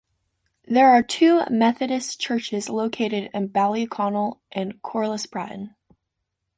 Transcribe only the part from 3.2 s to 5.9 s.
in Ballyconnell and Corlespratten.